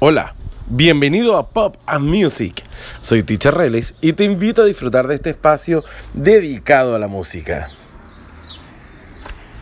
[0.00, 0.36] Hola,
[0.68, 2.62] bienvenido a Pop and Music.
[3.00, 5.82] Soy Teacher Reles y te invito a disfrutar de este espacio
[6.14, 7.68] dedicado a la música.